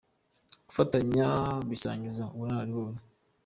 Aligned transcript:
Gufatanya 0.67 1.27
bisangiza 1.69 2.23
ubunararibonye 2.35 3.01